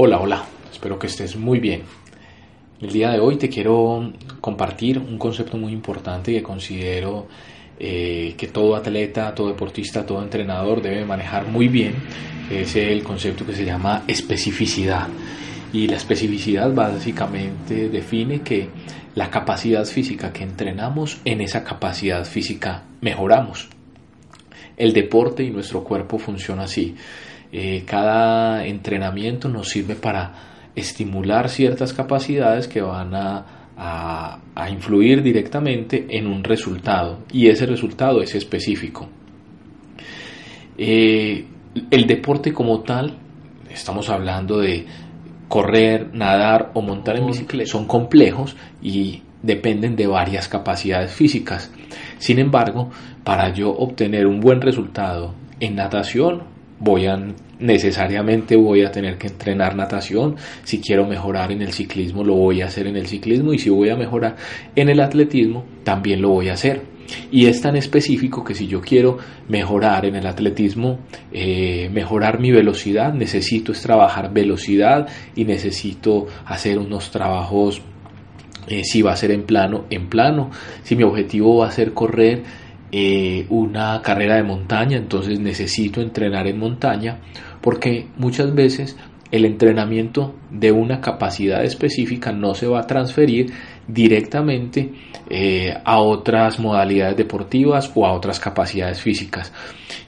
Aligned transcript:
Hola, 0.00 0.20
hola, 0.20 0.44
espero 0.70 0.96
que 0.96 1.08
estés 1.08 1.34
muy 1.34 1.58
bien. 1.58 1.82
El 2.80 2.92
día 2.92 3.10
de 3.10 3.18
hoy 3.18 3.34
te 3.34 3.48
quiero 3.48 4.12
compartir 4.40 4.96
un 4.96 5.18
concepto 5.18 5.56
muy 5.56 5.72
importante 5.72 6.32
que 6.32 6.40
considero 6.40 7.26
eh, 7.80 8.32
que 8.38 8.46
todo 8.46 8.76
atleta, 8.76 9.34
todo 9.34 9.48
deportista, 9.48 10.06
todo 10.06 10.22
entrenador 10.22 10.82
debe 10.82 11.04
manejar 11.04 11.48
muy 11.48 11.66
bien. 11.66 11.94
Es 12.48 12.76
el 12.76 13.02
concepto 13.02 13.44
que 13.44 13.56
se 13.56 13.64
llama 13.64 14.04
especificidad. 14.06 15.08
Y 15.72 15.88
la 15.88 15.96
especificidad 15.96 16.72
básicamente 16.72 17.88
define 17.88 18.42
que 18.42 18.68
la 19.16 19.30
capacidad 19.30 19.84
física 19.84 20.32
que 20.32 20.44
entrenamos, 20.44 21.18
en 21.24 21.40
esa 21.40 21.64
capacidad 21.64 22.24
física 22.24 22.84
mejoramos. 23.00 23.68
El 24.76 24.92
deporte 24.92 25.42
y 25.42 25.50
nuestro 25.50 25.82
cuerpo 25.82 26.18
funciona 26.18 26.62
así. 26.62 26.94
Eh, 27.52 27.84
cada 27.86 28.66
entrenamiento 28.66 29.48
nos 29.48 29.68
sirve 29.68 29.94
para 29.94 30.32
estimular 30.74 31.48
ciertas 31.48 31.92
capacidades 31.92 32.68
que 32.68 32.80
van 32.80 33.14
a, 33.14 33.54
influir 34.70 35.22
directamente 35.22 36.06
en 36.10 36.26
un 36.26 36.42
resultado 36.42 37.20
y 37.32 37.46
ese 37.46 37.64
resultado 37.64 38.20
es 38.20 38.34
específico. 38.34 39.08
Eh, 40.76 41.44
el 41.90 42.06
deporte 42.06 42.52
como 42.52 42.80
tal, 42.80 43.16
estamos 43.70 44.10
hablando 44.10 44.58
de 44.58 44.84
correr, 45.46 46.12
nadar 46.12 46.72
o 46.74 46.82
montar 46.82 47.18
en 47.18 47.26
bicicleta, 47.26 47.70
son 47.70 47.86
complejos 47.86 48.56
y 48.82 49.22
dependen 49.42 49.94
de 49.94 50.08
varias 50.08 50.48
capacidades 50.48 51.12
físicas. 51.12 51.72
Sin 52.18 52.40
embargo, 52.40 52.90
para 53.22 53.52
yo 53.52 53.70
obtener 53.70 54.26
un 54.26 54.40
buen 54.40 54.60
resultado 54.60 55.34
en 55.60 55.76
natación 55.76 56.57
voy 56.80 57.06
a 57.06 57.18
necesariamente 57.58 58.56
voy 58.56 58.82
a 58.84 58.92
tener 58.92 59.18
que 59.18 59.26
entrenar 59.26 59.74
natación, 59.74 60.36
si 60.62 60.80
quiero 60.80 61.06
mejorar 61.06 61.50
en 61.50 61.62
el 61.62 61.72
ciclismo 61.72 62.22
lo 62.24 62.34
voy 62.34 62.62
a 62.62 62.66
hacer 62.66 62.86
en 62.86 62.96
el 62.96 63.06
ciclismo. 63.06 63.52
Y 63.52 63.58
si 63.58 63.70
voy 63.70 63.90
a 63.90 63.96
mejorar 63.96 64.36
en 64.74 64.88
el 64.88 65.00
atletismo 65.00 65.64
también 65.84 66.22
lo 66.22 66.30
voy 66.30 66.48
a 66.48 66.54
hacer. 66.54 66.98
Y 67.30 67.46
es 67.46 67.60
tan 67.62 67.76
específico 67.76 68.44
que 68.44 68.54
si 68.54 68.66
yo 68.66 68.80
quiero 68.80 69.18
mejorar 69.48 70.04
en 70.04 70.16
el 70.16 70.26
atletismo, 70.26 71.00
eh, 71.32 71.88
mejorar 71.92 72.38
mi 72.38 72.50
velocidad, 72.50 73.14
necesito 73.14 73.72
es 73.72 73.80
trabajar 73.80 74.32
velocidad 74.32 75.08
y 75.34 75.44
necesito 75.44 76.26
hacer 76.44 76.78
unos 76.78 77.10
trabajos, 77.10 77.80
eh, 78.66 78.84
si 78.84 79.00
va 79.00 79.12
a 79.12 79.16
ser 79.16 79.30
en 79.30 79.44
plano, 79.44 79.86
en 79.88 80.08
plano, 80.08 80.50
si 80.82 80.96
mi 80.96 81.02
objetivo 81.02 81.58
va 81.58 81.68
a 81.68 81.70
ser 81.70 81.94
correr, 81.94 82.42
eh, 82.90 83.46
una 83.50 84.00
carrera 84.02 84.36
de 84.36 84.44
montaña, 84.44 84.96
entonces 84.96 85.38
necesito 85.40 86.00
entrenar 86.00 86.46
en 86.46 86.58
montaña, 86.58 87.20
porque 87.60 88.06
muchas 88.16 88.54
veces 88.54 88.96
el 89.30 89.44
entrenamiento 89.44 90.34
de 90.50 90.72
una 90.72 91.00
capacidad 91.00 91.62
específica 91.62 92.32
no 92.32 92.54
se 92.54 92.66
va 92.66 92.80
a 92.80 92.86
transferir 92.86 93.52
directamente 93.86 94.92
eh, 95.28 95.74
a 95.84 96.00
otras 96.00 96.58
modalidades 96.58 97.16
deportivas 97.16 97.92
o 97.94 98.06
a 98.06 98.12
otras 98.12 98.40
capacidades 98.40 99.00
físicas. 99.00 99.52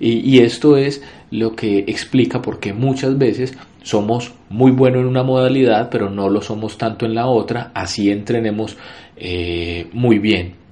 Y, 0.00 0.38
esto 0.38 0.76
es 0.76 1.02
lo 1.30 1.56
que 1.56 1.80
explica 1.80 2.40
por 2.40 2.60
qué 2.60 2.72
muchas 2.72 3.18
veces 3.18 3.58
somos 3.82 4.34
muy 4.48 4.70
buenos 4.70 5.00
en 5.02 5.08
una 5.08 5.24
modalidad, 5.24 5.88
pero 5.90 6.10
no 6.10 6.28
lo 6.28 6.40
somos 6.40 6.78
tanto 6.78 7.06
en 7.06 7.14
la 7.14 7.26
otra, 7.26 7.72
así 7.74 8.10
entrenemos 8.10 8.76
eh, 9.16 9.88
muy 9.92 10.18
bien. 10.18 10.67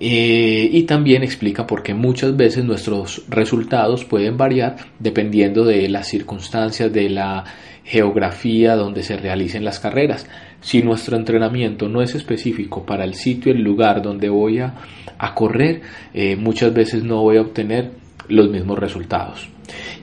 Eh, 0.00 0.68
y 0.72 0.84
también 0.84 1.24
explica 1.24 1.66
por 1.66 1.82
qué 1.82 1.92
muchas 1.92 2.36
veces 2.36 2.64
nuestros 2.64 3.24
resultados 3.28 4.04
pueden 4.04 4.36
variar 4.36 4.76
dependiendo 5.00 5.64
de 5.64 5.88
las 5.88 6.06
circunstancias, 6.06 6.92
de 6.92 7.08
la 7.10 7.44
geografía 7.84 8.76
donde 8.76 9.02
se 9.02 9.16
realicen 9.16 9.64
las 9.64 9.80
carreras. 9.80 10.28
Si 10.60 10.82
nuestro 10.82 11.16
entrenamiento 11.16 11.88
no 11.88 12.02
es 12.02 12.14
específico 12.14 12.84
para 12.84 13.04
el 13.04 13.14
sitio, 13.14 13.50
el 13.50 13.62
lugar 13.62 14.02
donde 14.02 14.28
voy 14.28 14.60
a, 14.60 14.74
correr, 15.34 15.82
eh, 16.14 16.36
muchas 16.36 16.72
veces 16.72 17.02
no 17.02 17.22
voy 17.22 17.38
a 17.38 17.42
obtener 17.42 17.90
los 18.28 18.50
mismos 18.50 18.78
resultados. 18.78 19.48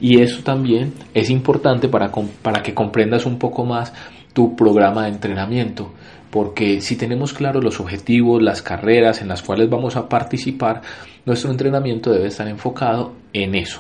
Y 0.02 0.22
eso 0.22 0.44
también 0.44 0.94
es 1.14 1.30
importante 1.30 1.88
para, 1.88 2.12
para 2.42 2.62
que 2.62 2.74
comprendas 2.74 3.26
un 3.26 3.40
poco 3.40 3.66
más 3.66 3.94
tu 4.36 4.56
programa 4.56 5.06
de 5.06 5.10
entrenamiento 5.10 5.92
porque 6.36 6.82
si 6.82 6.98
tenemos 6.98 7.32
claros 7.32 7.64
los 7.64 7.80
objetivos, 7.80 8.44
las 8.44 8.62
carreras 8.62 9.22
en 9.22 9.30
las 9.30 9.42
cuales 9.42 9.70
vamos 9.70 9.96
a 9.96 10.10
participar, 10.10 10.82
nuestro 11.26 11.50
entrenamiento 11.50 12.12
debe 12.12 12.28
estar 12.28 12.46
enfocado 12.50 13.14
en 13.32 13.56
eso. 13.56 13.80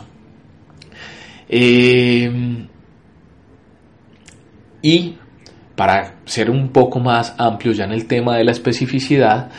Eh, 1.50 2.66
y 4.82 5.16
para 5.76 6.16
ser 6.24 6.50
un 6.50 6.70
poco 6.70 7.02
más 7.02 7.36
amplio 7.38 7.74
ya 7.74 7.84
en 7.84 7.92
el 7.92 8.08
tema 8.08 8.38
de 8.38 8.46
la 8.46 8.52
especificidad, 8.52 9.52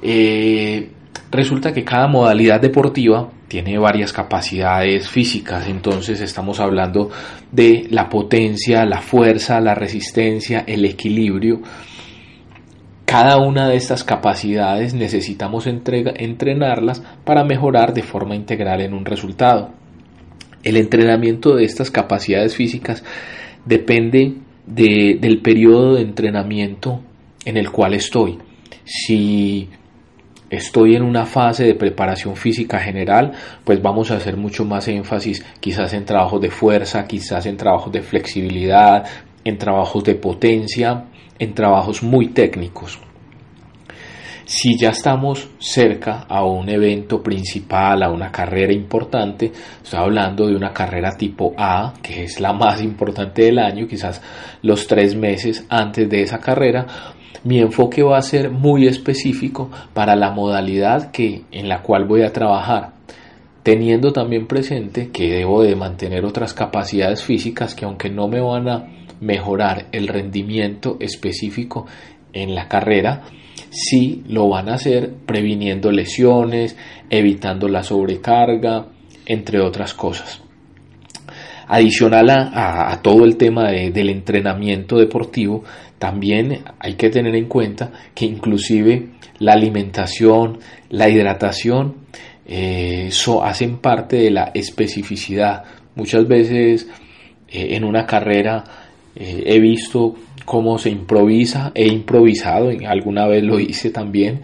eh, 0.00 0.92
resulta 1.30 1.72
que 1.72 1.84
cada 1.84 2.08
modalidad 2.08 2.60
deportiva 2.60 3.30
tiene 3.48 3.78
varias 3.78 4.12
capacidades 4.12 5.08
físicas, 5.08 5.66
entonces 5.68 6.20
estamos 6.20 6.60
hablando 6.60 7.10
de 7.50 7.86
la 7.90 8.08
potencia, 8.08 8.84
la 8.84 9.00
fuerza, 9.00 9.60
la 9.60 9.74
resistencia, 9.74 10.64
el 10.66 10.84
equilibrio, 10.84 11.62
cada 13.08 13.38
una 13.38 13.70
de 13.70 13.76
estas 13.76 14.04
capacidades 14.04 14.92
necesitamos 14.92 15.66
entrenarlas 15.66 17.02
para 17.24 17.42
mejorar 17.42 17.94
de 17.94 18.02
forma 18.02 18.36
integral 18.36 18.82
en 18.82 18.92
un 18.92 19.06
resultado. 19.06 19.70
El 20.62 20.76
entrenamiento 20.76 21.56
de 21.56 21.64
estas 21.64 21.90
capacidades 21.90 22.54
físicas 22.54 23.02
depende 23.64 24.34
del 24.66 25.40
periodo 25.40 25.94
de 25.94 26.02
entrenamiento 26.02 27.00
en 27.46 27.56
el 27.56 27.70
cual 27.70 27.94
estoy. 27.94 28.36
Si 28.84 29.70
estoy 30.50 30.96
en 30.96 31.02
una 31.02 31.26
fase 31.26 31.64
de 31.64 31.74
preparación 31.74 32.36
física 32.36 32.78
general, 32.78 33.32
pues 33.64 33.82
vamos 33.82 34.10
a 34.10 34.16
hacer 34.16 34.36
mucho 34.36 34.64
más 34.64 34.88
énfasis 34.88 35.44
quizás 35.60 35.92
en 35.94 36.04
trabajos 36.04 36.40
de 36.40 36.50
fuerza, 36.50 37.06
quizás 37.06 37.46
en 37.46 37.56
trabajos 37.56 37.92
de 37.92 38.02
flexibilidad, 38.02 39.04
en 39.44 39.58
trabajos 39.58 40.04
de 40.04 40.14
potencia, 40.14 41.04
en 41.38 41.54
trabajos 41.54 42.02
muy 42.02 42.28
técnicos. 42.28 42.98
Si 44.44 44.78
ya 44.78 44.90
estamos 44.90 45.46
cerca 45.58 46.24
a 46.26 46.42
un 46.42 46.70
evento 46.70 47.22
principal, 47.22 48.02
a 48.02 48.10
una 48.10 48.32
carrera 48.32 48.72
importante, 48.72 49.52
estoy 49.84 50.00
hablando 50.00 50.46
de 50.46 50.56
una 50.56 50.72
carrera 50.72 51.18
tipo 51.18 51.52
A, 51.58 51.92
que 52.02 52.24
es 52.24 52.40
la 52.40 52.54
más 52.54 52.80
importante 52.80 53.42
del 53.42 53.58
año, 53.58 53.86
quizás 53.86 54.22
los 54.62 54.86
tres 54.86 55.14
meses 55.14 55.66
antes 55.68 56.08
de 56.08 56.22
esa 56.22 56.38
carrera, 56.38 56.86
mi 57.44 57.60
enfoque 57.60 58.02
va 58.02 58.18
a 58.18 58.22
ser 58.22 58.50
muy 58.50 58.86
específico 58.86 59.70
para 59.94 60.16
la 60.16 60.30
modalidad 60.30 61.10
que, 61.10 61.42
en 61.52 61.68
la 61.68 61.82
cual 61.82 62.06
voy 62.06 62.22
a 62.22 62.32
trabajar 62.32 62.98
teniendo 63.68 64.12
también 64.12 64.46
presente 64.46 65.10
que 65.10 65.28
debo 65.30 65.62
de 65.62 65.76
mantener 65.76 66.24
otras 66.24 66.54
capacidades 66.54 67.22
físicas 67.22 67.74
que 67.74 67.84
aunque 67.84 68.08
no 68.08 68.26
me 68.26 68.40
van 68.40 68.66
a 68.66 68.86
mejorar 69.20 69.88
el 69.92 70.08
rendimiento 70.08 70.96
específico 71.00 71.84
en 72.32 72.54
la 72.54 72.66
carrera, 72.66 73.24
sí 73.68 74.22
lo 74.26 74.48
van 74.48 74.70
a 74.70 74.74
hacer 74.76 75.12
previniendo 75.26 75.90
lesiones, 75.90 76.78
evitando 77.10 77.68
la 77.68 77.82
sobrecarga, 77.82 78.86
entre 79.26 79.60
otras 79.60 79.92
cosas. 79.92 80.42
Adicional 81.66 82.30
a, 82.30 82.98
todo 83.02 83.26
el 83.26 83.36
tema 83.36 83.70
del 83.70 84.08
entrenamiento 84.08 84.96
deportivo, 84.96 85.64
también 85.98 86.64
hay 86.78 86.94
que 86.94 87.10
tener 87.10 87.34
en 87.34 87.46
cuenta 87.46 87.92
que 88.14 88.24
inclusive 88.24 89.08
la 89.38 89.52
alimentación, 89.52 90.58
la 90.90 91.08
hidratación, 91.08 91.96
eh, 92.46 93.10
hacen 93.42 93.78
parte 93.78 94.16
de 94.16 94.30
la 94.30 94.50
especificidad. 94.54 95.64
Muchas 95.94 96.26
veces 96.26 96.88
eh, 97.48 97.68
en 97.76 97.84
una 97.84 98.06
carrera 98.06 98.64
eh, 99.16 99.42
he 99.46 99.58
visto 99.58 100.14
cómo 100.44 100.78
se 100.78 100.90
improvisa, 100.90 101.72
he 101.74 101.86
improvisado, 101.86 102.70
alguna 102.86 103.26
vez 103.26 103.44
lo 103.44 103.60
hice 103.60 103.90
también, 103.90 104.42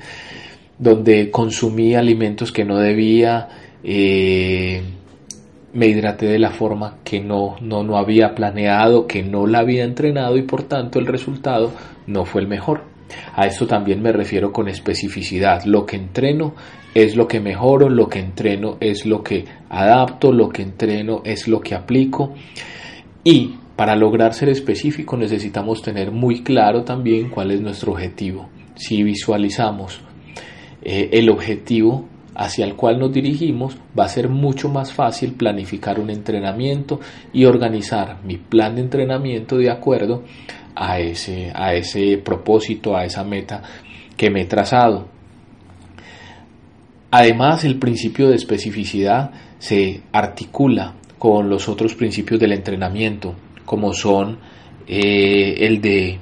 donde 0.78 1.30
consumí 1.30 1.94
alimentos 1.94 2.52
que 2.52 2.64
no 2.64 2.78
debía, 2.78 3.48
eh, 3.82 4.82
me 5.74 5.86
hidraté 5.86 6.26
de 6.26 6.38
la 6.38 6.50
forma 6.50 6.98
que 7.04 7.20
no, 7.20 7.56
no, 7.60 7.82
no 7.82 7.98
había 7.98 8.34
planeado, 8.34 9.06
que 9.06 9.22
no 9.22 9.46
la 9.46 9.58
había 9.58 9.84
entrenado 9.84 10.36
y 10.36 10.42
por 10.42 10.62
tanto 10.62 10.98
el 10.98 11.06
resultado 11.06 11.72
no 12.06 12.24
fue 12.24 12.40
el 12.40 12.48
mejor. 12.48 12.82
A 13.34 13.46
esto 13.46 13.66
también 13.66 14.00
me 14.00 14.12
refiero 14.12 14.52
con 14.52 14.68
especificidad. 14.68 15.64
Lo 15.64 15.84
que 15.84 15.96
entreno 15.96 16.54
es 16.94 17.16
lo 17.16 17.26
que 17.26 17.40
mejoro, 17.40 17.88
lo 17.88 18.08
que 18.08 18.20
entreno 18.20 18.76
es 18.80 19.04
lo 19.04 19.22
que 19.22 19.44
adapto, 19.68 20.32
lo 20.32 20.48
que 20.48 20.62
entreno 20.62 21.22
es 21.24 21.48
lo 21.48 21.60
que 21.60 21.74
aplico. 21.74 22.34
Y 23.24 23.56
para 23.76 23.96
lograr 23.96 24.32
ser 24.34 24.48
específico 24.50 25.16
necesitamos 25.16 25.82
tener 25.82 26.12
muy 26.12 26.42
claro 26.42 26.84
también 26.84 27.30
cuál 27.30 27.50
es 27.50 27.60
nuestro 27.60 27.92
objetivo. 27.92 28.48
Si 28.76 29.02
visualizamos 29.02 30.00
eh, 30.82 31.10
el 31.12 31.30
objetivo 31.30 32.08
hacia 32.34 32.64
el 32.64 32.74
cual 32.74 32.98
nos 32.98 33.12
dirigimos, 33.12 33.76
va 33.98 34.04
a 34.04 34.08
ser 34.08 34.28
mucho 34.28 34.68
más 34.68 34.92
fácil 34.92 35.34
planificar 35.34 36.00
un 36.00 36.10
entrenamiento 36.10 37.00
y 37.32 37.44
organizar 37.44 38.18
mi 38.24 38.36
plan 38.36 38.74
de 38.74 38.82
entrenamiento 38.82 39.56
de 39.56 39.70
acuerdo 39.70 40.24
a 40.74 40.98
ese, 40.98 41.52
a 41.54 41.74
ese 41.74 42.18
propósito, 42.18 42.96
a 42.96 43.04
esa 43.04 43.24
meta 43.24 43.62
que 44.16 44.30
me 44.30 44.42
he 44.42 44.46
trazado. 44.46 45.08
Además, 47.10 47.64
el 47.64 47.78
principio 47.78 48.28
de 48.28 48.34
especificidad 48.34 49.30
se 49.58 50.02
articula 50.12 50.94
con 51.18 51.48
los 51.48 51.68
otros 51.68 51.94
principios 51.94 52.40
del 52.40 52.52
entrenamiento, 52.52 53.34
como 53.64 53.92
son 53.92 54.38
eh, 54.86 55.54
el 55.66 55.80
de 55.80 56.18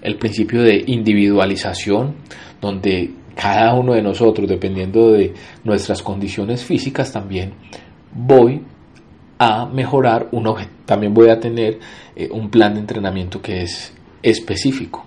el 0.00 0.16
principio 0.16 0.62
de 0.62 0.84
individualización, 0.86 2.14
donde 2.60 3.10
cada 3.40 3.72
uno 3.72 3.92
de 3.94 4.02
nosotros, 4.02 4.48
dependiendo 4.48 5.12
de 5.12 5.32
nuestras 5.62 6.02
condiciones 6.02 6.64
físicas, 6.64 7.12
también 7.12 7.52
voy 8.12 8.60
a 9.38 9.64
mejorar 9.66 10.26
un 10.32 10.52
también 10.84 11.14
voy 11.14 11.28
a 11.28 11.38
tener 11.38 11.78
eh, 12.16 12.28
un 12.32 12.50
plan 12.50 12.74
de 12.74 12.80
entrenamiento 12.80 13.40
que 13.40 13.62
es 13.62 13.94
específico. 14.24 15.04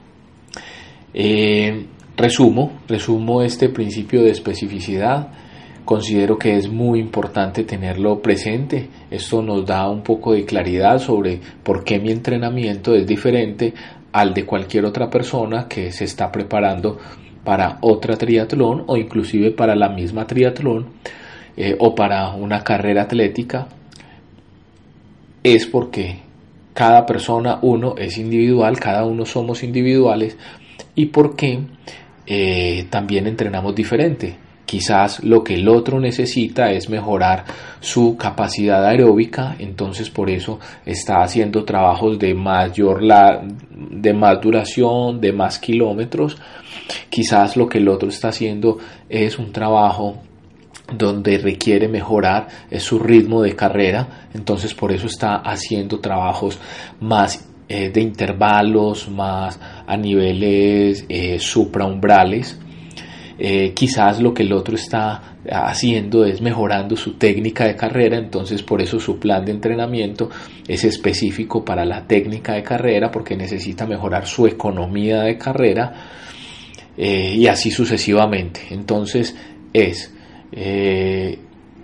Eh, 1.14 1.88
resumo, 2.16 2.72
resumo 2.88 3.42
este 3.42 3.68
principio 3.68 4.24
de 4.24 4.32
especificidad. 4.32 5.28
Considero 5.84 6.38
que 6.38 6.56
es 6.56 6.72
muy 6.72 7.02
importante 7.02 7.66
tenerlo 7.66 8.22
presente. 8.22 8.88
Esto 9.10 9.42
nos 9.42 9.66
da 9.66 9.90
un 9.90 10.04
poco 10.04 10.32
de 10.32 10.46
claridad 10.46 11.00
sobre 11.00 11.42
por 11.64 11.84
qué 11.84 12.00
mi 12.00 12.12
entrenamiento 12.12 12.96
es 12.96 13.06
diferente 13.06 13.74
al 14.14 14.34
de 14.34 14.46
cualquier 14.46 14.86
otra 14.86 15.10
persona 15.10 15.68
que 15.68 15.92
se 15.92 16.06
está 16.06 16.32
preparando 16.32 16.98
para 17.44 17.78
otra 17.82 18.18
triatlón 18.18 18.84
o 18.88 18.98
inclusive 18.98 19.52
para 19.52 19.76
la 19.76 19.90
misma 19.90 20.28
triatlón 20.28 20.88
eh, 21.58 21.76
o 21.80 21.96
para 21.96 22.30
una 22.32 22.64
carrera 22.64 23.04
atlética 23.04 23.68
es 25.44 25.66
porque 25.66 26.20
cada 26.74 27.06
persona 27.06 27.60
uno 27.62 27.96
es 27.98 28.18
individual, 28.18 28.80
cada 28.80 29.06
uno 29.06 29.26
somos 29.26 29.64
individuales 29.64 30.38
y 30.96 31.08
porque 31.08 31.60
eh, 32.26 32.86
también 32.90 33.28
entrenamos 33.28 33.76
diferente. 33.76 34.36
Quizás 34.72 35.22
lo 35.22 35.44
que 35.44 35.56
el 35.56 35.68
otro 35.68 36.00
necesita 36.00 36.72
es 36.72 36.90
mejorar 36.90 37.44
su 37.82 38.16
capacidad 38.16 38.86
aeróbica, 38.86 39.58
entonces 39.60 40.10
por 40.10 40.30
eso 40.30 40.62
está 40.86 41.24
haciendo 41.24 41.66
trabajos 41.66 42.18
de 42.18 42.34
mayor 42.34 43.04
la, 43.04 43.44
de 43.70 44.14
más 44.14 44.40
duración, 44.40 45.20
de 45.20 45.34
más 45.34 45.60
kilómetros. 45.60 46.38
Quizás 47.10 47.58
lo 47.58 47.68
que 47.68 47.80
el 47.80 47.90
otro 47.90 48.08
está 48.08 48.30
haciendo 48.30 48.78
es 49.10 49.38
un 49.38 49.52
trabajo 49.52 50.20
donde 50.98 51.38
requiere 51.38 51.90
mejorar 51.90 52.48
su 52.80 52.98
ritmo 52.98 53.42
de 53.42 53.58
carrera, 53.58 54.30
entonces 54.34 54.74
por 54.74 54.94
eso 54.94 55.08
está 55.08 55.36
haciendo 55.36 56.00
trabajos 56.00 56.58
más 57.02 57.46
eh, 57.68 57.90
de 57.90 58.00
intervalos, 58.00 59.10
más 59.10 59.60
a 59.86 59.98
niveles 59.98 61.04
eh, 61.10 61.40
supraumbrales. 61.40 62.58
Eh, 63.44 63.74
quizás 63.74 64.22
lo 64.22 64.36
que 64.36 64.44
el 64.44 64.54
otro 64.54 64.76
está 64.76 65.38
haciendo 65.50 66.26
es 66.26 66.42
mejorando 66.42 66.96
su 66.96 67.14
técnica 67.14 67.66
de 67.66 67.76
carrera, 67.76 68.18
entonces 68.18 68.62
por 68.62 68.82
eso 68.84 69.00
su 69.00 69.18
plan 69.18 69.44
de 69.44 69.52
entrenamiento 69.52 70.30
es 70.68 70.84
específico 70.84 71.66
para 71.66 71.84
la 71.84 72.06
técnica 72.06 72.54
de 72.54 72.62
carrera 72.62 73.10
porque 73.10 73.36
necesita 73.36 73.88
mejorar 73.88 74.28
su 74.28 74.46
economía 74.46 75.24
de 75.24 75.40
carrera 75.40 75.94
y 76.96 77.48
así 77.48 77.72
sucesivamente. 77.72 78.62
Entonces 78.70 79.36
es 79.74 80.14
eh, 80.52 81.40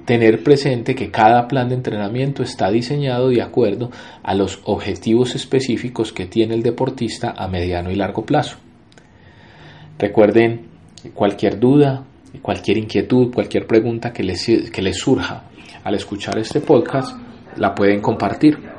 tener 0.05 0.43
presente 0.43 0.95
que 0.95 1.09
cada 1.11 1.47
plan 1.47 1.69
de 1.69 1.75
entrenamiento 1.75 2.43
está 2.43 2.69
diseñado 2.69 3.29
de 3.29 3.41
acuerdo 3.41 3.91
a 4.23 4.35
los 4.35 4.61
objetivos 4.65 5.35
específicos 5.35 6.13
que 6.13 6.25
tiene 6.25 6.55
el 6.55 6.63
deportista 6.63 7.33
a 7.35 7.47
mediano 7.47 7.91
y 7.91 7.95
largo 7.95 8.25
plazo. 8.25 8.57
Recuerden 9.99 10.76
cualquier 11.13 11.59
duda, 11.59 12.03
cualquier 12.41 12.77
inquietud, 12.77 13.33
cualquier 13.33 13.65
pregunta 13.65 14.13
que 14.13 14.23
les, 14.23 14.45
que 14.45 14.81
les 14.81 14.97
surja 14.97 15.43
al 15.83 15.95
escuchar 15.95 16.37
este 16.37 16.61
podcast, 16.61 17.17
la 17.57 17.73
pueden 17.73 18.01
compartir. 18.01 18.76